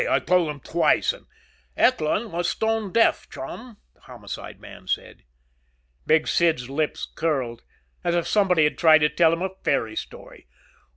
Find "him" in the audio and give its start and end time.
0.49-0.59, 9.31-9.43